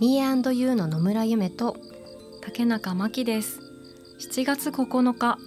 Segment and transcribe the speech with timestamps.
[0.00, 1.76] Me&You の野村夢と
[2.40, 3.60] 竹中真希です。
[4.20, 5.38] 7月9日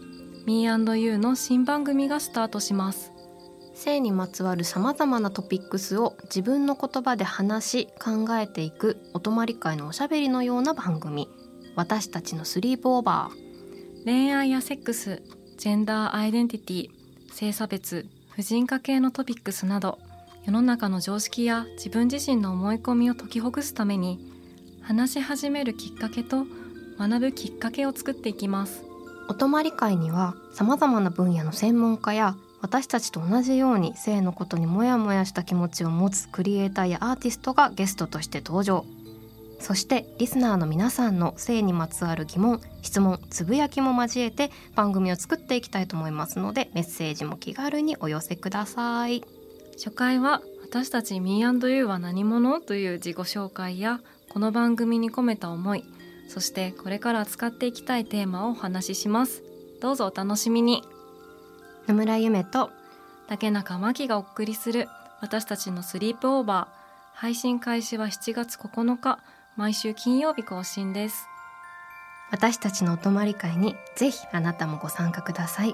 [0.46, 3.14] Me&You の新番組がスタートします。
[3.74, 11.30] 性にまつわるさまざまなトピックスを自分の言葉で話し考えていくお泊まり会のおしゃべりのような番組。
[11.78, 14.04] 私たちのスリープオーバー。
[14.04, 15.22] 恋愛やセックス
[15.58, 16.90] ジェンダーアイデンティティ
[17.32, 20.00] 性差別婦人科系のトピックスなど
[20.44, 24.41] 世の中の常識や自分自身の思い込みを解きほぐすために
[24.82, 26.46] 話し始めるきっかけと
[26.98, 28.84] 学ぶきっかけを作っていきます。
[29.28, 38.86] お泊まり会にはさまざまな分野の専門家や私たちと同じように性のことにモヤモヤした気持ちを持つクリエイターやアーティストがゲストとして登場。
[39.60, 49.24] そしてリスナーの皆さんの性にまつわる疑問質問つぶやきも交えて番組を作っていきたいと思いますのでメッセージも気軽にお寄せください。
[49.84, 54.00] 初回は私たち Me&You は何者という自己紹介や
[54.30, 55.84] この番組に込めた思い
[56.28, 59.44] そしてこれから使っていきたいテーマをお話しします。
[59.82, 60.84] どうぞお楽しみに。
[61.88, 62.70] 野村夢と
[63.28, 64.88] 竹中真希がお送りする
[65.20, 69.20] 私たちのスリープオーバー配信開始は7月9日
[69.58, 71.26] 毎週金曜日更新です。
[72.30, 75.74] 私たちのお泊まり会にぜひあなたもご参加ください。